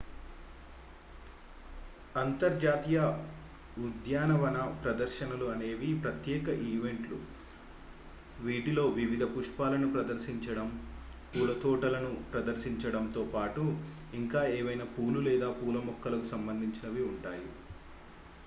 అంతర్జాతీయ 2.15 2.99
ఉద్యానవన 3.79 4.57
ప్రదర్శనలు 4.79 5.47
అనేవి 5.47 5.89
ప్రత్యేక 6.01 6.47
ఈవెంట్లు 6.69 7.17
వీటిలో 8.39 8.85
వివిధ 8.97 9.23
పుష్పాలను 9.35 9.89
ప్రదర్శించడం 9.93 10.69
పూల 11.29 11.51
తోటలను 11.61 12.11
ప్రదర్శించడంతో 12.33 13.23
పాటు 13.33 13.65
ఇంకా 14.13 14.43
ఏవైనా 14.57 14.87
పూలు 14.95 15.21
లేదా 15.21 15.49
పూల 15.59 15.77
మొక్కలకు 15.87 16.27
సంబంధించినవి 16.27 17.03
ఉంటాయి 17.11 17.47